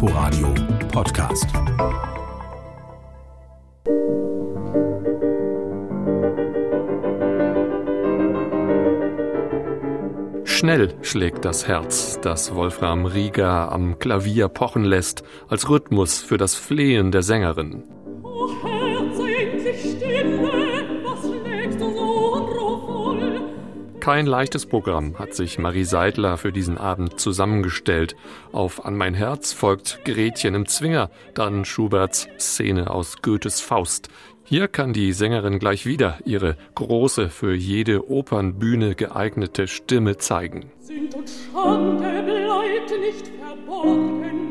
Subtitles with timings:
[0.00, 0.54] Inforadio
[0.92, 1.48] Podcast.
[10.44, 16.54] Schnell schlägt das Herz, das Wolfram Rieger am Klavier pochen lässt, als Rhythmus für das
[16.54, 17.82] Flehen der Sängerin.
[18.22, 22.17] O Herz, endlich Stille, was schlägst du so?
[24.08, 28.16] Kein leichtes Programm hat sich Marie Seidler für diesen Abend zusammengestellt.
[28.52, 34.08] Auf An mein Herz folgt Gretchen im Zwinger, dann Schuberts Szene aus Goethes Faust.
[34.44, 40.72] Hier kann die Sängerin gleich wieder ihre große, für jede Opernbühne geeignete Stimme zeigen.
[40.80, 44.47] Sünd und Schande bleibt nicht verborgen,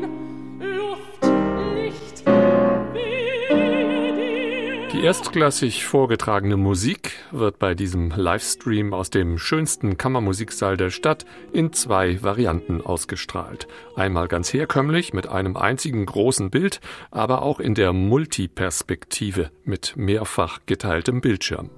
[4.98, 11.72] Die erstklassig vorgetragene Musik wird bei diesem Livestream aus dem schönsten Kammermusiksaal der Stadt in
[11.72, 13.68] zwei Varianten ausgestrahlt.
[13.94, 16.80] Einmal ganz herkömmlich mit einem einzigen großen Bild,
[17.12, 21.70] aber auch in der Multiperspektive mit mehrfach geteiltem Bildschirm.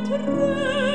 [0.00, 0.87] Was ich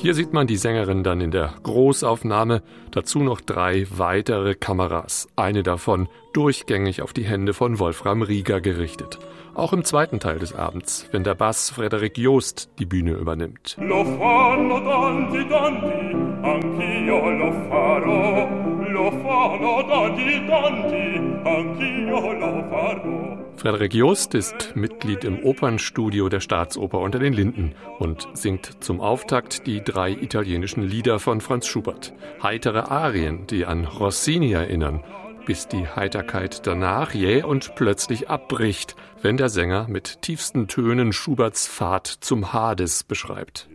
[0.00, 5.62] Hier sieht man die Sängerin dann in der Großaufnahme, dazu noch drei weitere Kameras, eine
[5.62, 9.18] davon durchgängig auf die Hände von Wolfram Rieger gerichtet.
[9.54, 13.76] Auch im zweiten Teil des Abends, wenn der Bass Frederik Joost die Bühne übernimmt.
[13.78, 18.48] Lo fanno tanti tanti, anch'io lo farò.
[18.90, 23.39] Lo fanno tanti tanti, anch'io lo farò.
[23.60, 29.66] Frederik Joost ist Mitglied im Opernstudio der Staatsoper unter den Linden und singt zum Auftakt
[29.66, 32.14] die drei italienischen Lieder von Franz Schubert.
[32.42, 35.04] Heitere Arien, die an Rossini erinnern,
[35.44, 41.66] bis die Heiterkeit danach jäh und plötzlich abbricht, wenn der Sänger mit tiefsten Tönen Schuberts
[41.66, 43.68] Fahrt zum Hades beschreibt.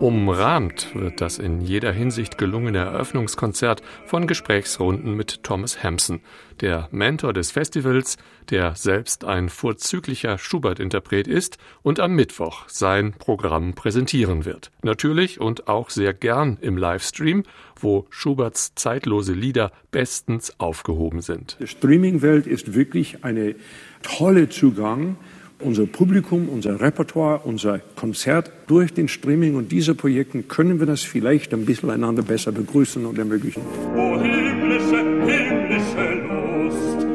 [0.00, 6.20] Umrahmt wird das in jeder Hinsicht gelungene Eröffnungskonzert von Gesprächsrunden mit Thomas Hampson,
[6.60, 8.16] der Mentor des Festivals,
[8.48, 14.70] der selbst ein vorzüglicher Schubert-Interpret ist und am Mittwoch sein Programm präsentieren wird.
[14.82, 17.42] Natürlich und auch sehr gern im Livestream,
[17.74, 21.56] wo Schuberts zeitlose Lieder bestens aufgehoben sind.
[21.60, 23.56] Die Streaming-Welt ist wirklich eine
[24.02, 25.16] tolle Zugang.
[25.60, 31.02] Unser Publikum, unser Repertoire, unser Konzert durch den Streaming und diese Projekte können wir das
[31.02, 33.62] vielleicht ein bisschen einander besser begrüßen und ermöglichen.
[33.96, 37.06] O himmlische, himmlische Lust.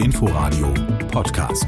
[0.00, 0.72] Inforadio
[1.12, 1.66] Podcast.